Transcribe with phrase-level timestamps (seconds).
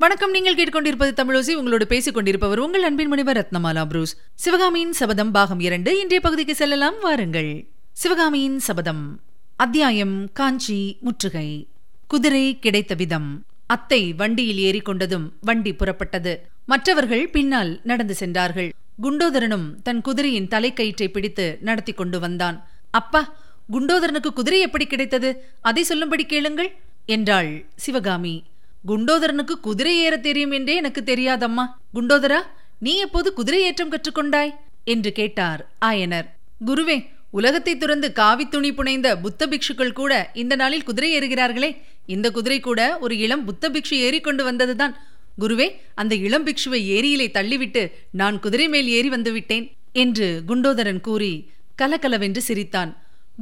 [0.00, 0.30] வணக்கம்.
[0.30, 4.16] நீங்கள் கேட்டுக்கொண்டிருப்பது தமிழோசி உங்களோடு பேசிக் கொண்டிருப்பவர் உங்கள் அன்பின் முனைவர் ரத்னமாலா புரூஸ்.
[4.34, 5.90] சிவகாமியின் சபதம் பாகம் இரண்டு.
[5.92, 6.94] இன்றைய பகுதிக்கு செல்லலாம்.
[7.00, 7.66] வாருங்கள்.
[7.92, 9.20] சிவகாமியின் சபதம்.
[9.56, 10.32] அத்தியாயம்.
[10.32, 10.96] காஞ்சி.
[11.00, 11.66] முற்றுகை.
[12.06, 13.44] குதிரை கிடைத்த விதம்.
[13.66, 16.38] அத்தை வண்டியில் ஏறிக்கொண்டதும் வண்டி புறப்பட்டது.
[16.66, 18.72] மற்றவர்கள் பின்னால் நடந்து சென்றார்கள்.
[19.02, 22.68] குண்டோதரனும் தன் குதிரையின் தலைக்கயிற்றை பிடித்து நடத்தி கொண்டு வந்தான்.
[22.90, 23.34] அப்பா
[23.72, 25.44] குண்டோதரனுக்கு குதிரை எப்படி கிடைத்தது?
[25.60, 26.76] அதை சொல்லும்படி கேளுங்கள்
[27.06, 28.44] என்றாள் சிவகாமி.
[28.88, 31.64] குண்டோதரனுக்கு குதிரை ஏற தெரியும் என்றே எனக்கு தெரியாதம்மா.
[31.94, 32.40] குண்டோதரா
[32.78, 34.52] நீ எப்போது குதிரை ஏற்றம் கற்றுக்கொண்டாய்?
[34.84, 36.28] என்று கேட்டார் ஆயனர்.
[36.66, 41.76] குருவே உலகத்தை துறந்து காவி துணி புனைந்த புத்த பிக்ஷுக்கள் கூட இந்த நாளில் குதிரை ஏறுகிறார்களே.
[42.06, 44.94] இந்த குதிரை கூட ஒரு இளம் புத்த பிக்ஷு ஏறிக்கொண்டு வந்ததுதான்.
[45.38, 51.32] குருவே அந்த இளம் பிக்ஷுவை ஏரியிலே தள்ளிவிட்டு நான் குதிரை மேல் ஏறி வந்துவிட்டேன் என்று குண்டோதரன் கூறி
[51.74, 52.90] கலகலவென்று சிரித்தான்.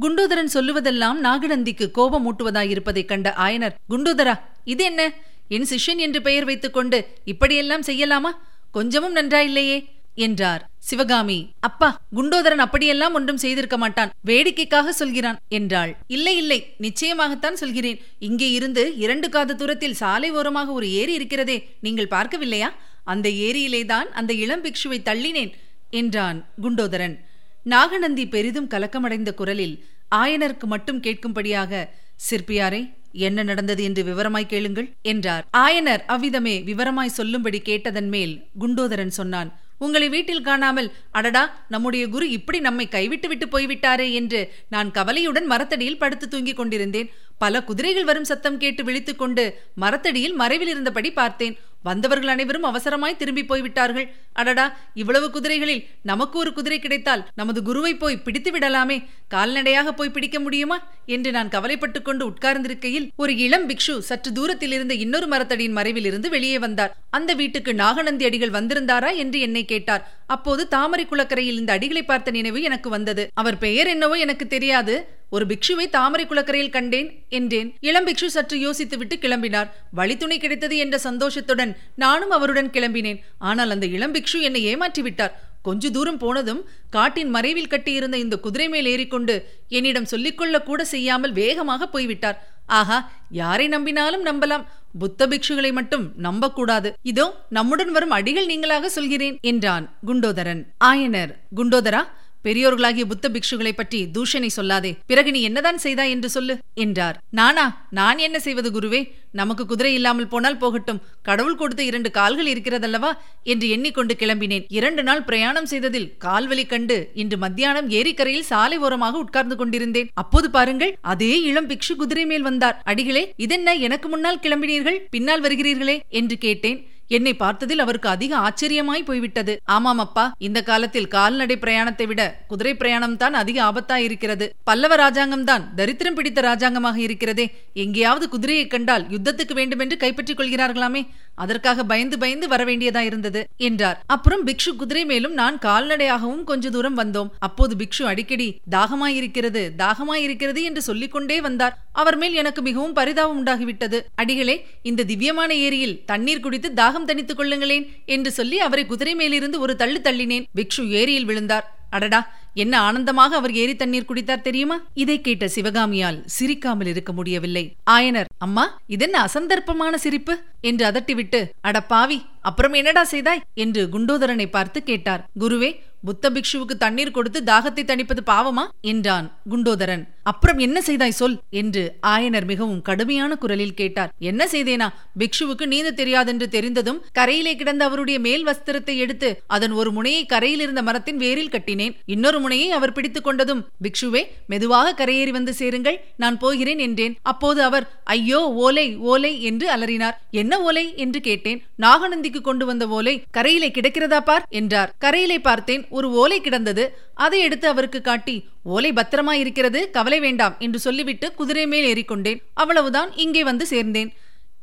[0.01, 5.13] குண்டோதரன் சொல்லுவதெல்லாம் நாகநந்திக்கு கோபம் ஊட்டுவதாயிருப்பதைக் கண்ட ஆயனர் குண்டோதரா இது என்ன?
[5.49, 8.31] என் சிஷ்யன் என்று பெயர் வைத்துக்கொண்டு இப்படியெல்லாம் செய்யலாமா?
[8.71, 9.77] கொஞ்சமும் நன்றாயில்லையே
[10.15, 10.61] என்றார்.
[10.79, 14.11] சிவகாமி அப்பா குண்டோதரன் அப்படியெல்லாம் ஒன்றும் செய்திருக்க மாட்டான்.
[14.25, 15.91] வேடிக்கைக்காக சொல்கிறான் என்றாள்.
[16.07, 17.99] இல்லை இல்லை நிச்சயமாகத்தான் சொல்கிறேன்.
[18.19, 22.69] இங்கே இருந்து இரண்டு காத தூரத்தில் சாலை ஓரமாக ஒரு ஏரி இருக்கிறதே நீங்கள் பார்க்கவில்லையா?
[23.03, 25.53] அந்த ஏரியிலேதான் அந்த இளம் பிக்ஷுவை தள்ளினேன்
[25.89, 27.15] என்றான் குண்டோதரன்.
[27.63, 29.75] நாகநந்தி பெரிதும் கலக்கமடைந்த குரலில்
[30.15, 31.81] ஆயனருக்கு மட்டும் கேட்கும்படியாக
[32.27, 32.81] சிற்பியாரே
[33.11, 35.45] என்ன நடந்தது என்று விவரமாய் கேளுங்கள் என்றார்.
[35.57, 42.59] ஆயனர் அவ்விதமே விவரமாய் சொல்லும்படி கேட்டதன் மேல் குண்டோதரன் சொன்னான் உங்களை வீட்டில் காணாமல் அடடா நம்முடைய குரு இப்படி
[42.59, 47.09] நம்மை கைவிட்டு விட்டு போய்விட்டாரே என்று நான் கவலையுடன் மரத்தடியில் படுத்து தூங்கிக் கொண்டிருந்தேன்.
[47.37, 51.57] பல குதிரைகள் வரும் சத்தம் கேட்டு விழித்துக் கொண்டு மரத்தடியில் மறைவில் இருந்தபடி பார்த்தேன்.
[51.83, 54.11] வந்தவர்கள் அனைவரும் அவசரமாய் திரும்பி போய்விட்டார்கள்.
[54.39, 58.97] அடடா இவ்வளவு குதிரைகளில் நமக்கு ஒரு குதிரை கிடைத்தால் நமது குருவை போய் பிடித்து விடலாமே.
[59.27, 60.77] கால்நடையாக போய் பிடிக்க முடியுமா?
[61.05, 66.29] என்று நான் கவலைப்பட்டுக் கொண்டு உட்கார்ந்திருக்கையில் ஒரு இளம் பிக்ஷு சற்று தூரத்தில் இருந்த இன்னொரு மரத்தடியின் மறைவில் இருந்து
[66.29, 66.93] வெளியே வந்தார்.
[67.09, 70.03] அந்த வீட்டுக்கு நாகநந்தி அடிகள் வந்திருந்தாரா என்று என்னை கேட்டார்.
[70.27, 73.23] அப்போது தாமரை குளக்கரையில் இந்த அடிகளை பார்த்த நினைவு எனக்கு வந்தது.
[73.33, 74.95] அவர் பெயர் என்னவோ எனக்கு தெரியாது.
[75.29, 77.67] ஒரு பிக்ஷுவை தாமரை குளக்கரையில் கண்டேன் என்றேன்.
[77.79, 79.69] இளம் பிக்ஷு சற்று யோசித்துவிட்டு கிளம்பினார்.
[79.91, 83.19] வழித்துணை கிடைத்தது என்ற சந்தோஷத்துடன் நானும் அவருடன் கிளம்பினேன்.
[83.39, 85.35] ஆனால் அந்த இளம் பிக்ஷு என்னை ஏமாற்றி விட்டார்.
[85.61, 89.35] கொஞ்ச தூரம் போனதும் காட்டின் மறைவில் கட்டியிருந்த இந்த குதிரை மேல் ஏறிக்கொண்டு
[89.67, 92.37] என்னிடம் சொல்லிக்கொள்ள கூட செய்யாமல் வேகமாக போய்விட்டார்.
[92.79, 92.97] ஆஹா
[93.41, 94.65] யாரை நம்பினாலும் நம்பலாம்.
[94.99, 96.89] புத்த பிக்ஷுகளை மட்டும் நம்பக்கூடாது.
[97.11, 100.61] இதோ நம்முடன் வரும் அடிகள் நீங்களாக சொல்கிறேன் என்றான் குண்டோதரன்.
[100.83, 102.01] ஆயனர் குண்டோதரா
[102.43, 104.97] பெரியோர்களாகிய புத்த பிக்ஷுகளை பற்றி தூஷணை சொல்லாதே.
[105.05, 107.17] பிறகு நீ என்னதான் செய்தாய் என்று சொல்லு என்றார்.
[107.29, 107.87] நானா?
[107.89, 109.11] நான் என்ன செய்வது குருவே?
[109.31, 111.01] நமக்கு குதிரை இல்லாமல் போனால் போகட்டும்.
[111.21, 113.11] கடவுள் கொடுத்த இரண்டு கால்கள் இருக்கிறதல்லவா?
[113.43, 114.65] என்று எண்ணிக்கொண்டு கிளம்பினேன்.
[114.67, 120.09] இரண்டு நாள் பிரயாணம் செய்ததில் கால்வலி கண்டு இன்று மத்தியானம் ஏரிக்கரையில் சாலை ஓரமாக உட்கார்ந்து கொண்டிருந்தேன்.
[120.13, 122.81] அப்போது பாருங்கள் அதே இளம் பிக்ஷு குதிரை மேல் வந்தார்.
[122.83, 126.88] அடிகளே இதென்ன எனக்கு முன்னால் கிளம்பினீர்கள் பின்னால் வருகிறீர்களே என்று கேட்டேன்.
[127.17, 129.53] என்னை பார்த்ததில் அவருக்கு அதிக ஆச்சரியமாய் போய்விட்டது.
[129.75, 134.47] ஆமாம் அப்பா இந்த காலத்தில் கால்நடை பிரயாணத்தை விட குதிரை பிரயாணம் தான் அதிக ஆபத்தாய் இருக்கிறது.
[134.63, 137.47] பல்லவ ராஜாங்கம் தான் தரித்திரம் பிடித்த ராஜாங்கமாக இருக்கிறதே.
[137.73, 141.03] எங்கேயாவது குதிரையை கண்டால் யுத்தத்துக்கு வேண்டுமென்று கைப்பற்றிக் கொள்கிறார்களாமே.
[141.43, 143.99] அதற்காக பயந்து பயந்து வர வேண்டியதா இருந்தது என்றார்.
[144.05, 147.29] அப்புறம் பிக்ஷு குதிரை மேலும் நான் கால்நடையாகவும் கொஞ்ச தூரம் வந்தோம்.
[147.47, 151.77] அப்போது பிக்ஷு அடிக்கடி தாகமாயிருக்கிறது தாகமாயிருக்கிறது என்று சொல்லிக்கொண்டே வந்தார்.
[152.01, 153.99] அவர் மேல் எனக்கு மிகவும் பரிதாபம் உண்டாகிவிட்டது.
[154.15, 159.75] அடிகளே இந்த திவ்யமான ஏரியில் தண்ணீர் குடித்து தாகம் தணித்துக் கொள்ளுங்களேன் என்று சொல்லி அவரை குதிரை மேலிருந்து ஒரு
[159.75, 160.45] தள்ளு தள்ளினேன்.
[160.55, 161.77] பிக்ஷு ஏரியில் விழுந்தார்.
[161.89, 164.81] அடடா என்ன ஆனந்தமாக அவர் ஏரி தண்ணீர் குடித்தார் தெரியுமா?
[164.93, 167.75] இதை கேட்ட சிவகாமியால் சிரிக்காமல் இருக்க முடியவில்லை.
[167.89, 170.37] ஆயனர் அம்மா இதென்ன அசந்தர்ப்பமான சிரிப்பு?
[170.61, 173.41] என்று அதட்டிவிட்டு அட பாவி அப்புறம் என்னடா செய்தாய்?
[173.53, 175.29] என்று குண்டோதரனை பார்த்து கேட்டார்.
[175.39, 178.65] குருவே புத்த பிக்ஷுவுக்கு தண்ணீர் கொடுத்து தாகத்தை தணிப்பது பாவமா?
[178.81, 180.07] என்றான் குண்டோதரன்.
[180.29, 181.35] அப்புறம் என்ன செய்தாய் சொல்?
[181.59, 184.11] என்று ஆயனர் மிகவும் கடுமையான குரலில் கேட்டார்.
[184.29, 184.87] என்ன செய்தேனா?
[185.19, 190.81] பிக்ஷுவுக்கு நீந்த தெரியாதென்று தெரிந்ததும் கரையிலே கிடந்த அவருடைய மேல் வஸ்திரத்தை எடுத்து அதன் ஒரு முனையை கரையில் இருந்த
[190.81, 191.95] மரத்தின் வேரில் கட்டினேன்.
[192.05, 197.15] இன்னொரு முனையை அவர் பிடித்துக் கொண்டதும் பிக்ஷுவே மெதுவாக கரையேறி வந்து சேருங்கள் நான் போகிறேன் என்றேன்.
[197.21, 200.17] அப்போது அவர் ஐயோ ஓலை ஓலை என்று அலறினார்.
[200.41, 200.85] என்ன ஓலை?
[200.95, 201.59] என்று கேட்டேன்.
[201.81, 204.45] நாகநந்திக்கு கொண்டு வந்த ஓலை கரையிலே கிடக்கிறதா பார்?
[204.49, 204.93] என்றார்.
[205.05, 206.85] கரையிலே பார்த்தேன் ஒரு ஓலை கிடந்தது.
[207.25, 208.35] அதை எடுத்து அவருக்கு காட்டி
[208.73, 212.41] ஓலை பத்திரமா இருக்கிறது கவலை வேண்டாம் என்று சொல்லிவிட்டு குதிரை மேல் ஏறிக்கொண்டேன்.
[212.53, 214.11] அவ்வளவுதான் இங்கே வந்து சேர்ந்தேன்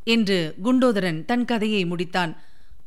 [0.04, 2.34] என்று குண்டோதரன் தன் கதையை முடித்தான்.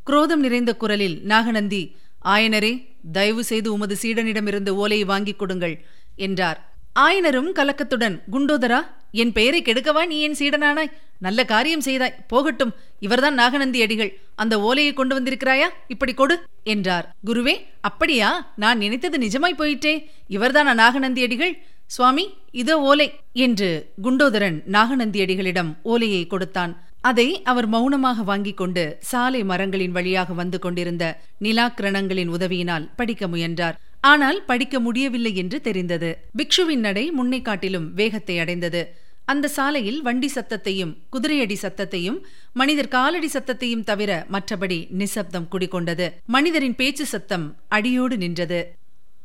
[0.03, 1.95] குரோதம் நிறைந்த குரலில் நாகநந்தி
[2.25, 2.71] ஆயனரே
[3.11, 5.75] தயவு செய்து உமது சீடனிடமிருந்து ஓலையை வாங்கிக் கொடுங்கள்
[6.15, 6.59] என்றார்.
[6.99, 8.79] ஆயனரும் கலக்கத்துடன் குண்டோதரா
[9.11, 10.91] என் பெயரை கெடுக்கவா நீ என் சீடனானாய்?
[11.19, 12.15] நல்ல காரியம் செய்தாய்.
[12.27, 14.11] போகட்டும் இவர்தான் நாகநந்தி அடிகள்.
[14.35, 15.67] அந்த ஓலையை கொண்டு வந்திருக்கிறாயா?
[15.87, 17.15] இப்படி கொடு என்றார்.
[17.25, 18.51] குருவே அப்படியா?
[18.55, 19.93] நான் நினைத்தது நிஜமாய் போயிட்டே
[20.29, 21.53] இவர்தானா நாகநந்தி அடிகள்?
[21.89, 23.69] சுவாமி இதோ ஓலை என்று
[24.03, 26.73] குண்டோதரன் நாகநந்தியடிகளிடம் ஓலையை கொடுத்தான்.
[27.01, 31.05] அதை அவர் மௌனமாக வாங்கிக் கொண்டு சாலை மரங்களின் வழியாக வந்து கொண்டிருந்த
[31.41, 33.77] நிலாக்கிரணங்களின் உதவியினால் படிக்க முயன்றார்.
[34.01, 36.09] ஆனால் படிக்க முடியவில்லை என்று தெரிந்தது.
[36.37, 38.81] பிக்ஷுவின் நடை முன்னை காட்டிலும் வேகத்தை அடைந்தது.
[39.25, 42.19] அந்த சாலையில் வண்டி சத்தத்தையும் குதிரையடி சத்தத்தையும்
[42.53, 46.07] மனிதர் காலடி சத்தத்தையும் தவிர மற்றபடி நிசப்தம் குடிகொண்டது.
[46.25, 48.61] மனிதரின் பேச்சு சத்தம் அடியோடு நின்றது.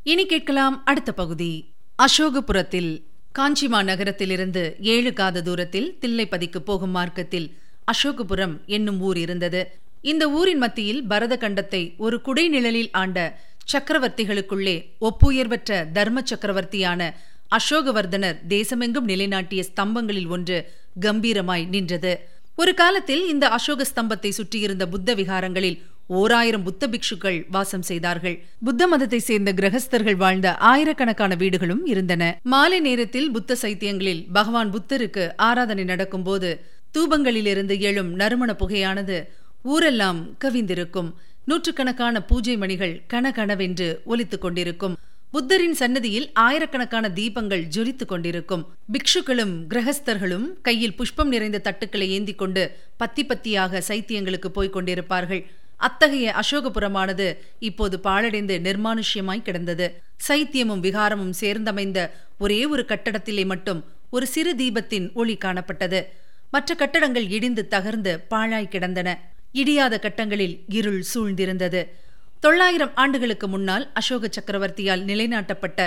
[0.02, 1.52] இனி கேட்கலாம் அடுத்த பகுதி.
[1.98, 7.46] அசோகபுரத்தில் காஞ்சிமா நகரத்திலிருந்து ஏழு காத தூரத்தில் தில்லைப்பதிக்கு போகும் மார்க்கத்தில்
[7.92, 9.60] அசோகபுரம் என்னும் ஊர் இருந்தது.
[10.00, 13.18] இந்த ஊரின் மத்தியில் பரத கண்டத்தை ஒரு குடைநிழலில் ஆண்ட
[13.72, 17.00] சக்கரவர்த்திகளுக்குள்ளே ஒப்புயர்வற்ற தர்ம சக்கரவர்த்தியான
[17.50, 20.70] அசோகவர்தனர் தேசமெங்கும் நிலைநாட்டிய ஸ்தம்பங்களில் ஒன்று
[21.00, 22.12] கம்பீரமாய் நின்றது.
[22.56, 28.44] ஒரு காலத்தில் இந்த அசோக ஸ்தம்பத்தை சுற்றியிருந்த புத்த விகாரங்களில் ஓராயிரம் புத்த பிக்ஷுக்கள் வாசம் செய்தார்கள்.
[28.64, 32.38] புத்த மதத்தை சேர்ந்த கிரகஸ்தர்கள் வாழ்ந்த ஆயிரக்கணக்கான வீடுகளும் இருந்தன.
[32.42, 36.60] மாலை நேரத்தில் புத்த சைத்தியங்களில் பகவான் புத்தருக்கு ஆராதனை நடக்கும்போது
[36.98, 39.26] தூபங்களிலிருந்து எழும் நறுமண புகையானது
[39.62, 41.12] ஊரெல்லாம் கவிந்திருக்கும்.
[41.44, 44.96] நூற்றுக்கணக்கான பூஜை மணிகள் கனகனவென்று ஒலித்துக் கொண்டிருக்கும்.
[45.30, 48.66] புத்தரின் சன்னதியில் ஆயிரக்கணக்கான தீபங்கள் ஜொலித்துக் கொண்டிருக்கும்.
[48.92, 55.44] பிக்ஷுக்களும் கிரகஸ்தர்களும் கையில் புஷ்பம் நிறைந்த தட்டுக்களை ஏந்தி கொண்டு பத்தி பத்தியாக சைத்தியங்களுக்கு போய்க் கொண்டிருப்பார்கள்.
[55.86, 57.26] அத்தகைய அசோகபுரமானது
[57.58, 59.86] இப்போது பாழடைந்து நிர்மானுஷ்யமாய் கிடந்தது.
[60.28, 61.98] சைத்தியமும் விகாரமும் சேர்ந்தமைந்த
[62.38, 66.00] ஒரே ஒரு கட்டடத்திலே மட்டும் ஒரு சிறு தீபத்தின் ஒளி காணப்பட்டது.
[66.50, 69.08] மற்ற கட்டடங்கள் இடிந்து தகர்ந்து பாழாய் கிடந்தன.
[69.54, 71.80] இடியாத கட்டங்களில் இருள் சூழ்ந்திருந்தது.
[72.40, 75.80] தொள்ளாயிரம் ஆண்டுகளுக்கு முன்னால் அசோக சக்கரவர்த்தியால் நிலைநாட்டப்பட்ட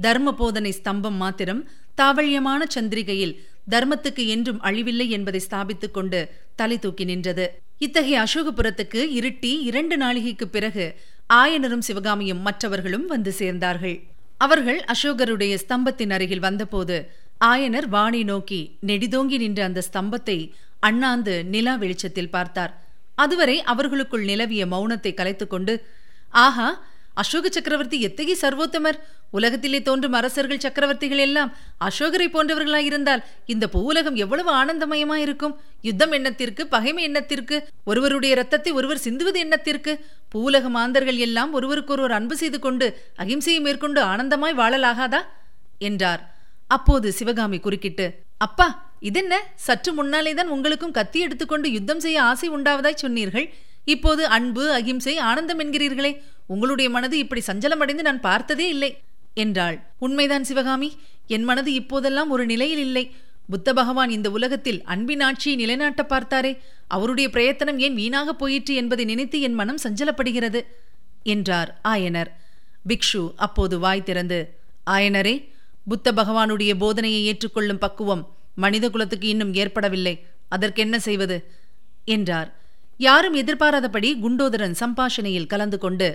[0.00, 1.62] தர்ம போதனை ஸ்தம்பம் மாத்திரம்
[2.00, 3.34] தாவழியமான சந்திரிகையில்
[3.70, 6.20] தர்மத்துக்கு என்றும் அழிவில்லை என்பதை ஸ்தாபித்துக் கொண்டு
[6.56, 7.46] தலை தூக்கி நின்றது.
[7.84, 10.86] இத்தகைய அசோகபுரத்துக்கு இருட்டி இரண்டு நாளிகைக்கு பிறகு
[11.34, 13.94] ஆயனரும் சிவகாமியும் மற்றவர்களும் வந்து சேர்ந்தார்கள்.
[14.38, 16.96] அவர்கள் அசோகருடைய ஸ்தம்பத்தின் அருகில் வந்தபோது
[17.44, 20.38] ஆயனர் வானை நோக்கி நெடிதோங்கி நின்ற அந்த ஸ்தம்பத்தை
[20.80, 22.72] அண்ணாந்து நிலா வெளிச்சத்தில் பார்த்தார்.
[23.14, 25.74] அதுவரை அவர்களுக்குள் நிலவிய மௌனத்தை கலைத்துக்கொண்டு
[26.44, 26.68] ஆஹா
[27.14, 28.98] அசோக சக்கரவர்த்தி எத்தகைய சர்வோத்தமர்?
[29.30, 35.54] உலகத்திலே தோன்றும் அரசர்கள் சக்கரவர்த்திகள் எல்லாம் அசோகரை போன்றவர்களாயிருந்தால் இந்த பூவுலகம் எவ்வளவு ஆனந்தமயமாயிருக்கும்?
[35.82, 40.04] யுத்தம் எண்ணத்திற்கு பகைமை எண்ணத்திற்கு ஒருவருடைய ரத்தத்தை ஒருவர் சிந்துவது எண்ணத்திற்கு
[40.34, 45.22] பூவுலக மாந்தர்கள் எல்லாம் ஒருவருக்கொருவர் அன்பு செய்து கொண்டு அகிம்சையை மேற்கொண்டு ஆனந்தமாய் வாழலாகாதா?
[45.78, 46.34] என்றார்.
[46.66, 49.34] அப்போது சிவகாமி குறுக்கிட்டு அப்பா இதென்ன?
[49.54, 53.54] சற்று முன்னாலே தான் உங்களுக்கும் கத்தி எடுத்துக்கொண்டு யுத்தம் செய்ய ஆசை உண்டாவதாய் சொன்னீர்கள்?
[53.90, 56.12] இப்போது அன்பு அகிம்சை ஆனந்தம் என்கிறீர்களே
[56.46, 58.90] உங்களுடைய மனது இப்படி சஞ்சலமடைந்து நான் பார்த்ததே இல்லை
[59.34, 59.76] என்றாள்.
[59.98, 60.88] உண்மைதான் சிவகாமி
[61.26, 63.04] என் மனது இப்போதெல்லாம் ஒரு நிலையில் இல்லை.
[63.48, 66.52] புத்த பகவான் இந்த உலகத்தில் அன்பின் ஆட்சியை நிலைநாட்ட பார்த்தாரே
[66.88, 70.60] அவருடைய பிரயத்தனம் ஏன் வீணாக போயிற்று என்பதை நினைத்து என் மனம் சஞ்சலப்படுகிறது
[71.24, 72.30] என்றார் ஆயனர்.
[72.88, 74.38] பிக்ஷு அப்போது வாய் திறந்து
[74.90, 75.34] ஆயனரே
[75.88, 78.22] புத்த பகவானுடைய போதனையை ஏற்றுக்கொள்ளும் பக்குவம்
[78.54, 80.14] மனித குலத்துக்கு இன்னும் ஏற்படவில்லை
[80.48, 81.36] அதற்கென்ன செய்வது?
[82.04, 82.48] என்றார்.
[83.04, 86.08] யாரும் எதிர்பாராதபடி குண்டோதரன் சம்பாஷணையில் கலந்து கொண்டு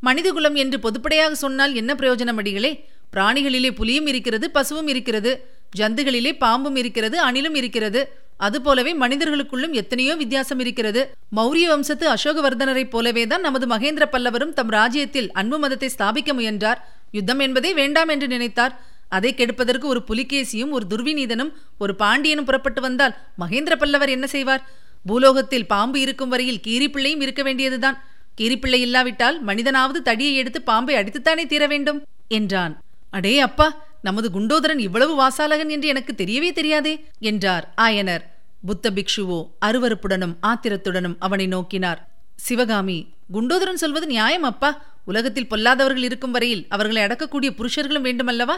[0.00, 2.70] மனிதகுலம் என்று பொதுப்படையாக சொன்னால் என்ன பிரயோஜனம் அடிகளே?
[3.12, 5.32] பிராணிகளிலே புலியும் இருக்கிறது பசுவும் இருக்கிறது.
[5.78, 8.00] ஜந்துகளிலே பாம்பும் இருக்கிறது அணிலும் இருக்கிறது.
[8.36, 11.02] அதுபோலவே மனிதர்களுக்குள்ளும் எத்தனையோ வித்தியாசம் இருக்கிறது.
[11.36, 16.82] மௌரிய வம்சத்து அசோகவர்தனரைப் போலவேதான் நமது மகேந்திர பல்லவரும் தம் ராஜ்யத்தில் அன்பு மதத்தை ஸ்தாபிக்க முயன்றார்.
[17.10, 18.74] யுத்தம் என்பதே வேண்டாம் என்று நினைத்தார்.
[19.08, 24.64] அதை கெடுப்பதற்கு ஒரு புலிகேசியும் ஒரு துர்விநீதனும் ஒரு பாண்டியனும் புறப்பட்டு வந்தால் மகேந்திர பல்லவர் என்ன செய்வார்?
[25.06, 28.04] பூலோகத்தில் பாம்பு இருக்கும் வரையில் கீரிப்பிள்ளையும் இருக்க வேண்டியதுதான்.
[28.38, 32.04] கீரிப்பிள்ளை இல்லாவிட்டால் மனிதனாவது தடியை எடுத்து பாம்பை அடித்துத்தானே தீர வேண்டும்?
[32.28, 32.80] என்றான்.
[33.10, 38.20] அடே அப்பா நமது குண்டோதரன் இவ்வளவு வாசாலகன் என்று எனக்கு தெரியவே தெரியாதே என்றார் ஆயனர்.
[38.66, 41.98] புத்த பிக்ஷுவோ அருவறுப்புடனும் ஆத்திரத்துடனும் அவனை நோக்கினார்.
[42.36, 44.84] சிவகாமி குண்டோதரன் சொல்வது நியாயம் அப்பா?
[45.04, 48.56] உலகத்தில் பொல்லாதவர்கள் இருக்கும் வரையில் அவர்களை அடக்கக்கூடிய புருஷர்களும் வேண்டுமல்லவா?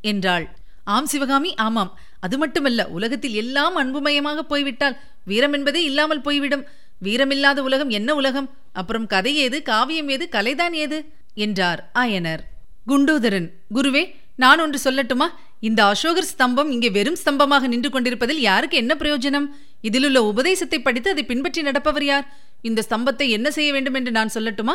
[0.00, 0.56] என்றாள்.
[0.84, 1.98] ஆம் சிவகாமி ஆமாம்.
[2.20, 6.64] அது மட்டுமல்ல உலகத்தில் எல்லாம் அன்புமயமாக போய்விட்டால் வீரம் என்பதே இல்லாமல் போய்விடும்.
[7.02, 8.50] வீரமில்லாத உலகம் என்ன உலகம்?
[8.72, 9.62] அப்புறம் கதை ஏது?
[9.62, 10.28] காவியம் ஏது?
[10.32, 11.12] கலைதான் ஏது?
[11.34, 12.40] என்றார் ஆயனர்.
[12.86, 15.26] குண்டோதரன் குருவே நான் ஒன்று சொல்லட்டுமா?
[15.60, 19.46] இந்த அசோகர் ஸ்தம்பம் இங்கே வெறும் ஸ்தம்பமாக நின்று கொண்டிருப்பதில் யாருக்கு என்ன பிரயோஜனம்?
[19.80, 22.26] இதிலுள்ள உபதேசத்தை படித்து அதை பின்பற்றி நடப்பவர் யார்?
[22.62, 24.74] இந்த ஸ்தம்பத்தை என்ன செய்ய வேண்டும் என்று நான் சொல்லட்டுமா?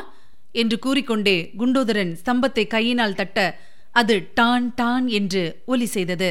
[0.51, 3.59] என்று கூறிக்கொண்டே குண்டோதரன் ஸ்தம்பத்தை கையினால் தட்ட
[3.91, 6.29] அது டான் டான் என்று ஒலி செய்தது.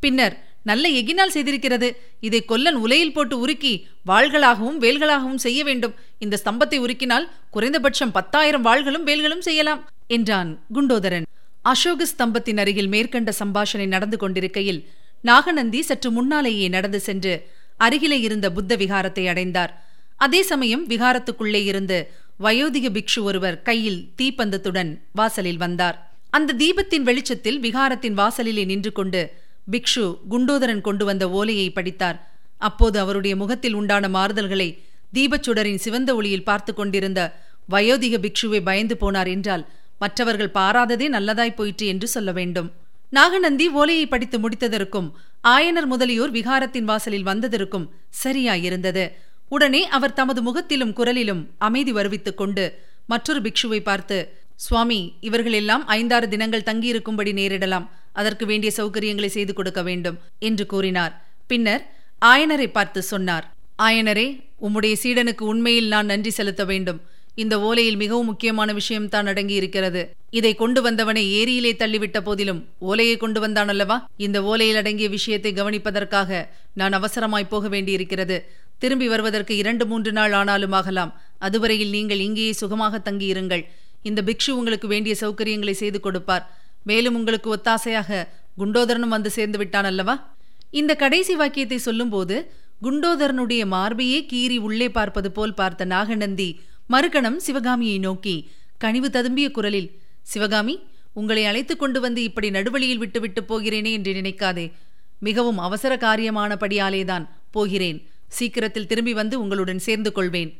[0.00, 1.88] பின்னர் நல்ல எகினால் செய்திருக்கிறது.
[2.20, 5.94] இதை கொல்லன் உலையில் போட்டு உருக்கி வாள்களாகவும் வேல்களாகவும் செய்ய வேண்டும்.
[6.18, 11.26] இந்த ஸ்தம்பத்தை உருக்கினால் குறைந்தபட்சம் பத்தாயிரம் வாள்களும் வேல்களும் செய்யலாம் என்றான் குண்டோதரன்.
[11.62, 14.80] அசோக ஸ்தம்பத்தின் அருகில் மேற்கண்ட சம்பாஷணை நடந்து கொண்டிருக்கையில்
[15.22, 17.32] நாகநந்தி சற்று முன்னாலேயே நடந்து சென்று
[17.76, 19.72] அருகிலே இருந்த புத்த விகாரத்தை அடைந்தார்.
[20.16, 22.10] அதே சமயம் விகாரத்துக்குள்ளே இருந்து
[22.40, 25.96] வயோதிக பிக்ஷு ஒருவர் கையில் தீப்பந்தத்துடன் வாசலில் வந்தார்.
[26.36, 29.20] அந்த தீபத்தின் வெளிச்சத்தில் விகாரத்தின் வாசலிலே நின்று கொண்டு
[29.72, 32.18] பிக்ஷு குண்டோதரன் கொண்டு வந்த ஓலையை படித்தார்.
[32.68, 34.68] அப்போது அவருடைய முகத்தில் உண்டான மாறுதல்களை
[35.14, 37.20] தீபச்சுடரின் சிவந்த ஒளியில் பார்த்து கொண்டிருந்த
[37.70, 39.64] வயோதிக பிக்ஷுவை பயந்து போனார் என்றால்
[39.98, 42.68] மற்றவர்கள் பாராததே நல்லதாய் போயிற்று என்று சொல்ல வேண்டும்.
[43.10, 45.08] நாகநந்தி ஓலையை படித்து முடித்ததற்கும்
[45.48, 47.86] ஆயனர் முதலியோர் விகாரத்தின் வாசலில் வந்ததற்கும்
[48.22, 49.04] சரியாயிருந்தது.
[49.48, 52.64] உடனே அவர் தமது முகத்திலும் குரலிலும் அமைதி வருவித்துக் கொண்டு
[53.06, 54.18] மற்றொரு பிக்ஷுவை பார்த்து
[54.64, 57.86] சுவாமி இவர்களெல்லாம் ஐந்தாறு தினங்கள் தங்கியிருக்கும்படி நேரிடலாம்.
[58.20, 60.16] அதற்கு வேண்டிய சௌகரியங்களை செய்து கொடுக்க வேண்டும்
[60.48, 61.12] என்று கூறினார்.
[61.50, 61.82] பின்னர்
[62.30, 63.46] ஆயனரை பார்த்து சொன்னார்
[63.86, 64.28] ஆயனரே
[64.66, 67.00] உம்முடைய சீடனுக்கு உண்மையில் நான் நன்றி செலுத்த வேண்டும்.
[67.42, 70.02] இந்த ஓலையில் மிகவும் முக்கியமான விஷயம்தான் அடங்கி இருக்கிறது
[70.38, 73.96] இதை கொண்டு வந்தவனை ஏரியிலே தள்ளிவிட்ட போதிலும் ஓலையை கொண்டு வந்தான் அல்லவா?
[74.26, 76.40] இந்த ஓலையில் அடங்கிய விஷயத்தை கவனிப்பதற்காக
[76.80, 78.38] நான் அவசரமாய் போக வேண்டியிருக்கிறது.
[78.78, 81.12] திரும்பி வருவதற்கு இரண்டு மூன்று நாள் ஆனாலும் ஆகலாம்.
[81.46, 83.64] அதுவரையில் நீங்கள் இங்கேயே சுகமாக தங்கியிருங்கள்.
[84.06, 86.44] இந்த பிக்ஷு உங்களுக்கு வேண்டிய சௌகரியங்களை செய்து கொடுப்பார்.
[86.82, 90.14] மேலும் உங்களுக்கு ஒத்தாசையாக குண்டோதரனும் வந்து சேர்ந்து விட்டான் அல்லவா?
[90.70, 92.36] இந்த கடைசி வாக்கியத்தை சொல்லும்போது
[92.82, 96.60] குண்டோதரனுடைய மார்பையே கீறி உள்ளே பார்ப்பது போல் பார்த்த நாகநந்தி
[96.90, 98.36] மறுகணம் சிவகாமியை நோக்கி
[98.78, 99.90] கனிவு ததும்பிய குரலில்
[100.22, 100.74] சிவகாமி
[101.12, 104.66] உங்களை அழைத்துக் கொண்டு வந்து இப்படி நடுவழியில் விட்டுவிட்டு போகிறேனே என்று நினைக்காதே.
[105.18, 107.98] மிகவும் அவசர காரியமானபடியாலேதான் போகிறேன்.
[108.28, 110.50] சீக்கிரத்தில் திரும்பி வந்து உங்களுடன் சேர்ந்து கொள்வேன்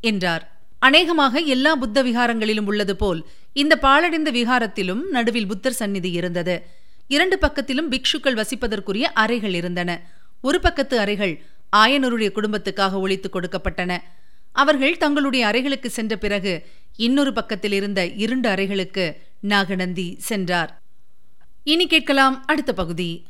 [0.00, 0.44] என்றார்.
[0.80, 6.66] அநேகமாக எல்லா புத்த விகாரங்களிலும் உள்ளது போல் இந்த பாழடைந்த விகாரத்திலும் நடுவில் புத்தர் சந்நிதி இருந்தது.
[7.08, 10.10] இரண்டு பக்கத்திலும் பிக்ஷுக்கள் வசிப்பதற்குரிய அறைகள் இருந்தன.
[10.42, 11.44] ஒரு பக்கத்து அறைகள்
[11.76, 13.98] ஆயனருடைய குடும்பத்துக்காக ஒழித்துக் கொடுக்கப்பட்டன.
[14.52, 20.78] அவர்கள் தங்களுடைய அறைகளுக்கு சென்ற பிறகு இன்னொரு பக்கத்தில் இருந்த இருண்டு அறைகளுக்கு நாகநந்தி சென்றார்.
[21.64, 23.24] இனி கேட்கலாம் அடுத்த பகுதி.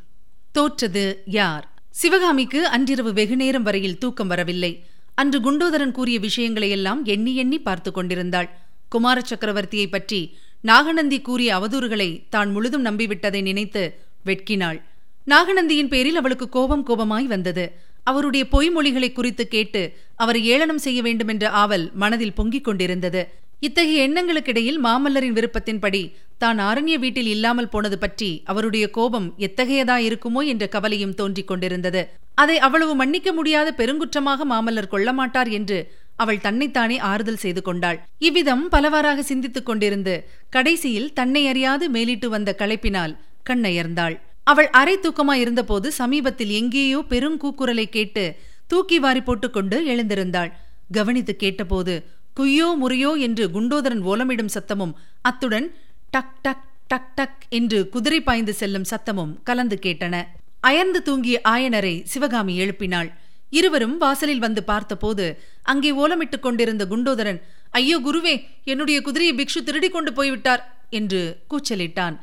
[0.52, 1.70] தோற்றது யார்?
[1.90, 4.84] சிவகாமிக்கு அன்றிரவு வெகுநேரம் வரையில் தூக்கம் வரவில்லை.
[5.14, 8.48] அன்று குண்டோதரன் கூறிய விஷயங்களையெல்லாம் எண்ணி எண்ணி பார்த்து கொண்டிருந்தாள்.
[8.88, 10.20] குமார சக்கரவர்த்தியை பற்றி
[10.60, 13.82] நாகநந்தி கூறிய அவதூறுகளை தான் முழுதும் நம்பிவிட்டதை நினைத்து
[14.24, 14.80] வெட்கினாள்.
[15.26, 17.64] நாகநந்தியின் பேரில் அவளுக்கு கோபம் கோபமாய் வந்தது.
[18.02, 19.82] அவருடைய பொய்மொழிகளை குறித்து கேட்டு
[20.16, 23.22] அவரை ஏளனம் செய்ய வேண்டுமென்ற ஆவல் மனதில் பொங்கிக் கொண்டிருந்தது.
[23.62, 26.02] இத்தகைய எண்ணங்களுக்கிடையில் மாமல்லரின் விருப்பத்தின்படி
[26.42, 32.02] தான் ஆரண்ய வீட்டில் இல்லாமல் போனது பற்றி அவருடைய கோபம் எத்தகையதா இருக்குமோ என்ற கவலையும் தோன்றிக் கொண்டிருந்தது.
[32.34, 35.78] அதை அவ்வளவு மன்னிக்க முடியாத பெருங்குற்றமாக மாமல்லர் கொள்ள மாட்டார் என்று
[36.16, 37.98] அவள் தன்னைத்தானே ஆறுதல் செய்து கொண்டாள்.
[38.18, 40.14] இவ்விதம் பலவாறாக சிந்தித்துக் கொண்டிருந்து
[40.50, 43.14] கடைசியில் தன்னை அறியாது மேலிட்டு வந்த களைப்பினால்
[43.50, 44.16] கண்ணயர்ந்தாள்.
[44.44, 48.24] அவள் அரை தூக்கமாயிருந்தபோது சமீபத்தில் எங்கேயோ பெருங்கூக்குரலை கேட்டு
[48.66, 50.50] தூக்கி வாரி போட்டுக்கொண்டு எழுந்திருந்தாள்.
[50.92, 51.94] கவனித்து கேட்டபோது
[52.36, 55.66] குய்யோ முறையோ என்று குண்டோதரன் ஓலமிடும் சத்தமும் அத்துடன்
[56.10, 60.14] டக் டக் டக் டக் என்று குதிரை பாய்ந்து செல்லும் சத்தமும் கலந்து கேட்டன.
[60.60, 63.10] அயர்ந்து தூங்கிய ஆயனரை சிவகாமி எழுப்பினாள்.
[63.50, 65.26] இருவரும் வாசலில் வந்து பார்த்தபோது
[65.62, 68.34] அங்கே ஓலமிட்டுக் கொண்டிருந்த குண்டோதரன் ஐயோ குருவே
[68.64, 72.16] என்னுடைய குதிரையை பிக்ஷு திருடி கொண்டு போய்விட்டார் என்று கூச்சலிட்டான்.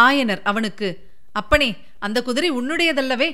[0.00, 0.88] ஆயனர் அவனுக்கு
[1.32, 3.28] அப்பனே அந்த குதிரை உன்னுடையதல்லவே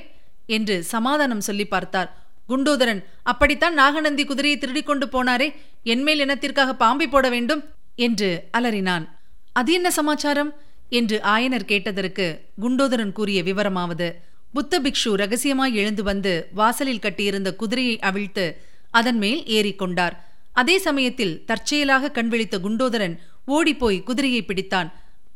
[0.45, 2.09] என்று சமாதானம் சொல்லி பார்த்தார்.
[2.49, 7.63] குண்டோதரன் அப்படித்தான் நாகநந்தி குதிரையை திருடிக் கொண்டு போனாரே என்மேல் இனத்திற்காக பாம்பை போட வேண்டும்
[7.95, 9.09] என்று அலறினான்.
[9.53, 10.53] அது என்ன சமாச்சாரம்?
[10.89, 14.13] என்று ஆயனர் கேட்டதற்கு குண்டோதரன் கூறிய விவரமாவது
[14.53, 18.57] புத்த பிக்ஷு ரகசியமாய் எழுந்து வந்து வாசலில் கட்டியிருந்த குதிரையை அவிழ்த்து
[18.91, 20.17] அதன் மேல் ஏறிக்கொண்டார்
[20.53, 24.91] அதே சமயத்தில் தற்செயலாக கண்விழித்த குண்டோதரன் ஓடிப்போய் குதிரையை பிடித்தான்.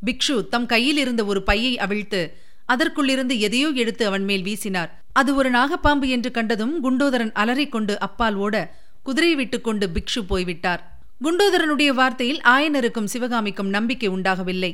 [0.06, 2.36] பிக்ஷு தம் கையில் இருந்த ஒரு பையை அவிழ்த்து
[2.72, 4.90] அதற்குள்ளிருந்து எதையோ எடுத்து அவன் மேல் வீசினார்.
[5.12, 8.56] அது ஒரு நாகப்பாம்பு என்று கண்டதும் குண்டோதரன் அலறிக்கொண்டு அப்பால் ஓட
[9.02, 10.82] குதிரையை விட்டுக்கொண்டு பிக்ஷு போய்விட்டார்.
[11.24, 14.72] குண்டோதரனுடைய வார்த்தையில் ஆயனருக்கும் சிவகாமிக்கும் நம்பிக்கை உண்டாகவில்லை.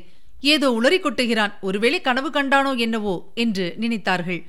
[0.55, 1.53] ஏதோ உளறி கொட்டுகிறான்.
[1.61, 4.41] ஒருவேளை கனவு கண்டானோ என்னவோ என்று நினைத்தார்கள்.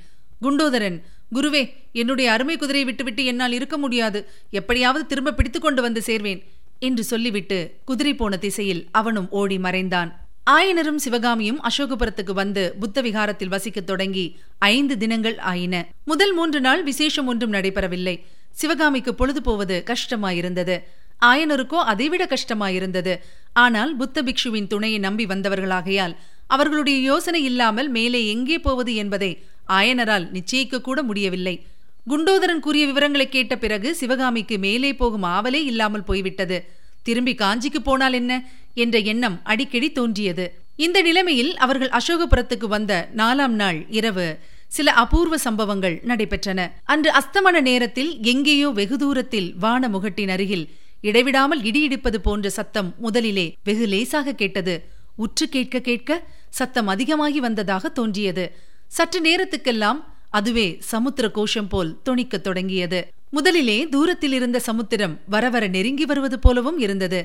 [0.42, 0.98] குண்டோதரன்
[1.36, 1.62] குருவே
[1.92, 4.20] என்னுடைய அருமை குதிரையை விட்டுவிட்டு என்னால் இருக்க முடியாது.
[4.50, 6.40] எப்படியாவது திரும்ப பிடித்து கொண்டு வந்து சேர்வேன்
[6.78, 10.10] என்று சொல்லிவிட்டு குதிரை போன திசையில் அவனும் ஓடி மறைந்தான்.
[10.56, 14.24] ஆயனரும் சிவகாமியும் அசோகபுரத்துக்கு வந்து புத்த விகாரத்தில் வசிக்கத் தொடங்கி
[14.58, 15.88] ஐந்து தினங்கள் ஆயின.
[16.04, 18.14] முதல் மூன்று நாள் விசேஷம் ஒன்றும் நடைபெறவில்லை.
[18.50, 20.76] சிவகாமிக்கு பொழுது போவது கஷ்டமாயிருந்தது.
[21.22, 23.14] ஆயனருக்கோ அதைவிட கஷ்டமாயிருந்தது.
[23.52, 30.80] ஆனால் புத்த பிக்ஷுவின் துணையை நம்பி வந்தவர்களாகையால் அவர்களுடைய யோசனை இல்லாமல் மேலே எங்கே போவது என்பதை ஆயனரால் நிச்சயிக்க
[30.80, 31.66] கூட முடியவில்லை.
[32.10, 36.58] குண்டோதரன் கூறிய விவரங்களை கேட்ட பிறகு சிவகாமிக்கு மேலே போகும் ஆவலே இல்லாமல் போய்விட்டது.
[37.02, 38.32] திரும்பி காஞ்சிக்கு போனால் என்ன?
[38.78, 40.46] என்ற எண்ணம் அடிக்கடி தோன்றியது.
[40.76, 44.26] இந்த நிலைமையில் அவர்கள் அசோகபுரத்துக்கு வந்த நாலாம் நாள் இரவு
[44.68, 46.60] சில அபூர்வ சம்பவங்கள் நடைபெற்றன.
[46.84, 50.66] அன்று அஸ்தமன நேரத்தில் எங்கேயோ வெகு தூரத்தில் வான முகட்டின் அருகில்
[51.00, 54.74] இடைவிடாமல் இடியிடிப்பது போன்ற சத்தம் முதலிலே வெகு லேசாக கேட்டது.
[55.16, 56.20] உற்று கேட்க கேட்க
[56.50, 58.44] சத்தம் அதிகமாகி வந்ததாக தோன்றியது.
[58.88, 63.00] சற்று நேரத்துக்கெல்லாம் அதுவே சமுத்திர கோஷம் போல் தொனிக்கத் தொடங்கியது.
[63.30, 67.20] முதலிலே தூரத்தில் இருந்த சமுத்திரம் வரவர நெருங்கி வருவது போலவும் இருந்தது.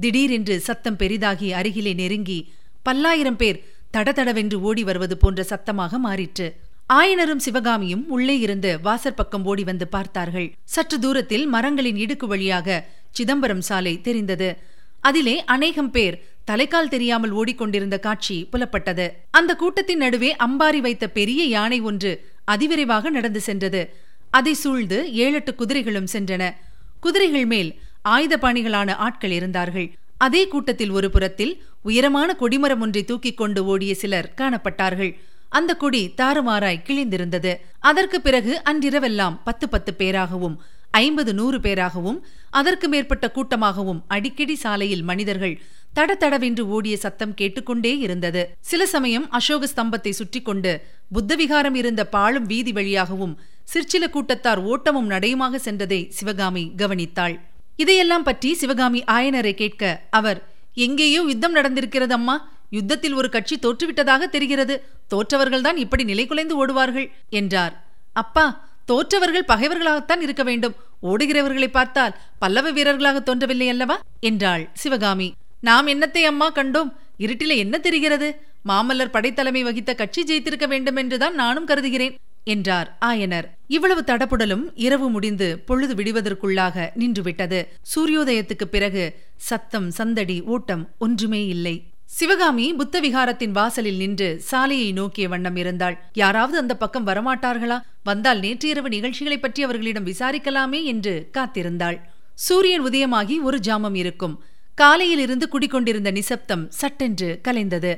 [0.00, 2.38] திடீரென்று சத்தம் பெரிதாகி அருகிலே நெருங்கி
[2.82, 3.62] பல்லாயிரம் பேர்
[3.92, 6.46] தடதடவென்று ஓடி வருவது போன்ற சத்தமாக மாறிற்று.
[6.92, 10.52] ஆயனரும் சிவகாமியும் உள்ளே இருந்து வாசற்பக்கம் ஓடி வந்து பார்த்தார்கள்.
[10.64, 14.56] சற்று தூரத்தில் மரங்களின் இடுக்கு வழியாக சிதம்பரம் சாலை தெரிந்தது.
[15.00, 19.06] அதிலே அநேகம் பேர் தலைக்கால் தெரியாமல் ஓடிக்கொண்டிருந்த காட்சி புலப்பட்டது.
[19.30, 22.12] அந்த கூட்டத்தின் நடுவே அம்பாரி வைத்த பெரிய யானை ஒன்று
[22.46, 23.82] அதிவிரைவாக நடந்து சென்றது.
[24.30, 26.54] அதை சூழ்ந்து ஏழெட்டு குதிரைகளும் சென்றன.
[27.00, 27.78] குதிரைகள் மேல்
[28.14, 29.88] ஆயுதபாணிகளான ஆட்கள் இருந்தார்கள்.
[30.24, 35.12] அதே கூட்டத்தில் ஒரு புறத்தில் உயரமான கொடிமரம் ஒன்றை தூக்கிக் கொண்டு ஓடிய சிலர் காணப்பட்டார்கள்.
[35.48, 37.52] அந்த கொடி தாறுமாறாய் கிழிந்திருந்தது.
[37.88, 40.56] அதற்கு பிறகு அன்றிரவெல்லாம் பத்து பத்து பேராகவும்
[40.90, 42.18] ஐம்பது நூறு பேராகவும்
[42.50, 45.56] அதற்கு மேற்பட்ட கூட்டமாகவும் அடிக்கடி சாலையில் மனிதர்கள்
[45.94, 48.42] தடதடவென்று ஓடிய சத்தம் கேட்டுக்கொண்டே இருந்தது.
[48.60, 50.72] சில சமயம் அசோக ஸ்தம்பத்தை சுற்றி கொண்டு
[51.14, 53.34] புத்தவிகாரம் இருந்த பாழும் வீதி வழியாகவும்
[53.64, 57.36] சிற்சில கூட்டத்தார் ஓட்டமும் நடையுமாக சென்றதை சிவகாமி கவனித்தாள்.
[57.76, 60.40] இதையெல்லாம் பற்றி சிவகாமி ஆயனரை கேட்க அவர்
[60.74, 62.36] எங்கேயோ யுத்தம் நடந்திருக்கிறது அம்மா
[62.70, 64.74] யுத்தத்தில் ஒரு கட்சி தோற்றுவிட்டதாக தெரிகிறது.
[65.10, 67.74] தோற்றவர்கள்தான் இப்படி நிலை குலைந்து ஓடுவார்கள் என்றார்.
[68.12, 68.44] அப்பா
[68.84, 70.74] தோற்றவர்கள் பகைவர்களாகத்தான் இருக்க வேண்டும்.
[71.02, 73.96] ஓடுகிறவர்களை பார்த்தால் பல்லவ வீரர்களாக தோன்றவில்லை அல்லவா?
[74.20, 75.28] என்றாள் சிவகாமி.
[75.60, 76.90] நாம் என்னத்தை அம்மா கண்டோம்?
[77.18, 78.28] இருட்டில என்ன தெரிகிறது?
[78.68, 82.14] மாமல்லர் படைத்தலைமை வகித்த கட்சி ஜெயித்திருக்க வேண்டும் என்றுதான் நானும் கருதுகிறேன்.
[82.46, 83.44] என்றார் ஆயனர்.
[83.66, 87.66] இவ்வளவு தடப்புடலும் இரவு முடிந்து பொழுது விடுவதற்குள்ளாக நின்றுவிட்டது.
[87.94, 91.84] சூரியோதயத்துக்குப் பிறகு சத்தம் சந்தடி ஓட்டம் ஒன்றுமே இல்லை.
[92.04, 96.04] சிவகாமி புத்த விகாரத்தின் வாசலில் நின்று சாலையை நோக்கிய வண்ணம் இருந்தாள்.
[96.12, 97.80] யாராவது அந்த பக்கம் வரமாட்டார்களா?
[98.04, 102.00] வந்தால் நேற்று இரவு நிகழ்ச்சிகளை பற்றி அவர்களிடம் விசாரிக்கலாமே என்று காத்திருந்தாள்.
[102.34, 104.44] சூரியன் உதயமாகி ஒரு ஜாமம் இருக்கும்.
[104.74, 107.96] காலையில் இருந்து குடிக்கொண்டிருந்த நிசப்தம் சட்டென்று கலைந்தது.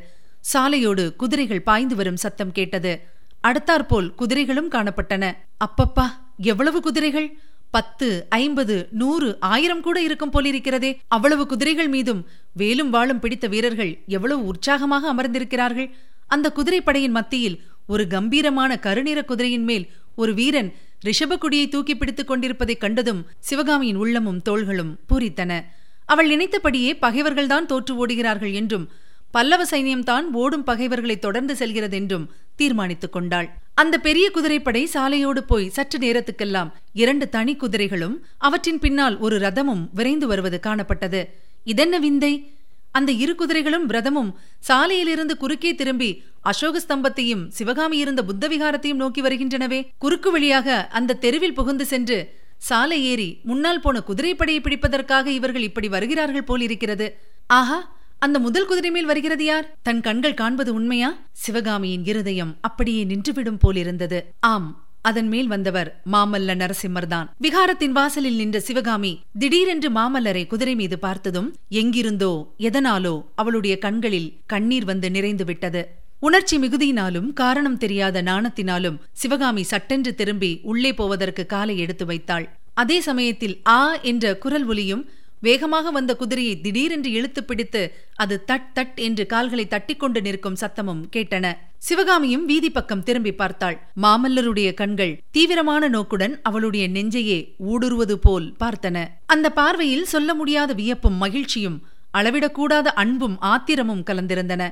[0.52, 3.16] சாலையோடு குதிரைகள் பாய்ந்து வரும் சத்தம் கேட்டது.
[3.40, 5.32] அடுத்தாற்போல் குதிரைகளும் காணப்பட்டன.
[5.64, 7.38] அப்பப்பா எவ்வளவு குதிரைகள்?
[7.70, 10.98] பத்து ஐம்பது நூறு ஆயிரம் கூட இருக்கும் போலிருக்கிறதே.
[11.08, 15.90] அவ்வளவு குதிரைகள் மீதும் வேலும் வாளும் பிடித்த வீரர்கள் எவ்வளவு உற்சாகமாக அமர்ந்திருக்கிறார்கள்.
[16.26, 20.74] அந்த குதிரைப்படையின் மத்தியில் ஒரு கம்பீரமான கருநிற குதிரையின் மேல் ஒரு வீரன்
[21.06, 25.64] ரிஷபக்குடியை தூக்கி பிடித்துக் கொண்டிருப்பதைக் கண்டதும் சிவகாமியின் உள்ளமும் தோள்களும் பூரித்தன.
[26.06, 28.88] அவள் நினைத்தபடியே பகைவர்கள்தான் தோற்று ஓடுகிறார்கள் என்றும்
[29.30, 33.48] பல்லவ சைன்யம்தான் ஓடும் பகைவர்களை தொடர்ந்து செல்கிறது என்றும் தீர்மானித்துக் கொண்டாள்.
[33.74, 40.26] அந்த பெரிய குதிரைப்படை சாலையோடு போய் சற்று நேரத்துக்கெல்லாம் இரண்டு தனி குதிரைகளும் அவற்றின் பின்னால் ஒரு ரதமும் விரைந்து
[40.26, 41.24] வருவது காணப்பட்டது.
[41.64, 42.52] இதென்ன விந்தை?
[42.92, 44.32] அந்த இரு குதிரைகளும் ரதமும்
[44.68, 49.88] சாலையிலிருந்து குறுக்கே திரும்பி அசோக ஸ்தம்பத்தையும் சிவகாமி இருந்த புத்த விகாரத்தையும் நோக்கி வருகின்றனவே.
[49.98, 56.44] குறுக்கு வழியாக அந்த தெருவில் புகுந்து சென்று சாலை ஏறி முன்னால் போன குதிரைப்படையை பிடிப்பதற்காக இவர்கள் இப்படி வருகிறார்கள்
[56.44, 57.18] போலிருக்கிறது.
[57.46, 57.97] ஆஹா!
[58.18, 59.76] அந்த முதல் குதிரை மேல் வருகிறது யார்?
[59.82, 61.16] தன் கண்கள் காண்பது உண்மையா?
[61.32, 64.34] சிவகாமியின் இருதயம் அப்படியே நின்றுவிடும் போலிருந்தது.
[64.40, 67.28] ஆம் அதன் மேல் வந்தவர் மாமல்ல நரசிம்மர்தான்.
[67.42, 75.10] விகாரத்தின் வாசலில் நின்ற சிவகாமி திடீரென்று மாமல்லரை குதிரை மீது பார்த்ததும் எங்கிருந்தோ எதனாலோ அவளுடைய கண்களில் கண்ணீர் வந்து
[75.10, 75.88] நிறைந்து விட்டது.
[76.20, 82.48] உணர்ச்சி மிகுதியினாலும் காரணம் தெரியாத நாணத்தினாலும் சிவகாமி சட்டென்று திரும்பி உள்ளே போவதற்கு காலை எடுத்து வைத்தாள்.
[82.74, 85.08] அதே சமயத்தில் ஆ என்ற குரல் ஒலியும்
[85.40, 87.82] வேகமாக வந்த குதிரையை திடீரென்று இழுத்து பிடித்து
[88.14, 91.52] அது தட் தட் என்று கால்களை தட்டிக்கொண்டு நிற்கும் சத்தமும் கேட்டன.
[91.78, 93.76] சிவகாமியும் வீதி பக்கம் திரும்பி பார்த்தாள்.
[94.02, 99.06] மாமல்லருடைய கண்கள் தீவிரமான நோக்குடன் அவளுடைய நெஞ்சையே ஊடுருவது போல் பார்த்தன.
[99.26, 101.78] அந்த பார்வையில் சொல்ல முடியாத வியப்பும் மகிழ்ச்சியும்
[102.14, 104.68] அளவிடக்கூடாத அன்பும் ஆத்திரமும் கலந்திருந்தன.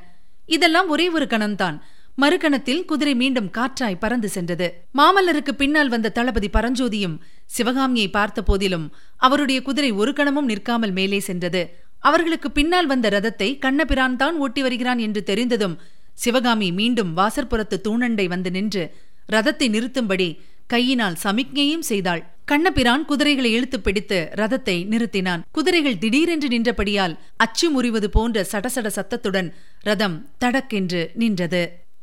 [0.47, 1.83] இதெல்லாம் ஒரே ஒரு கணம்தான்.
[2.19, 4.67] மறுகணத்தில் குதிரை மீண்டும் காற்றாய் பறந்து சென்றது.
[4.99, 11.63] மாமல்லருக்கு பின்னால் வந்த தளபதி பரஞ்சோதியும் சிவகாமியை பார்த்த போதிலும் அவருடைய குதிரை ஒரு கணமும் நிற்காமல் மேலே சென்றது.
[12.01, 15.77] அவர்களுக்கு பின்னால் வந்த ரதத்தை கண்ணபிரான் தான் ஓட்டி வருகிறான் என்று தெரிந்ததும்
[16.15, 18.85] சிவகாமி மீண்டும் வாசற்புறத்து தூணண்டை வந்து நின்று
[19.29, 20.29] ரதத்தை நிறுத்தும்படி
[20.67, 22.23] கையினால் சமிக்ஞையும் செய்தாள்.
[22.45, 25.43] கண்ணபிரான் குதிரைகளை இழுத்து பிடித்து ரதத்தை நிறுத்தினான்.
[25.53, 29.49] குதிரைகள் திடீரென்று நின்றபடியால் அச்சு முறிவது போன்ற சடசட சத்தத்துடன்
[29.83, 31.63] ரதம் தடக்கென்று நின்றது.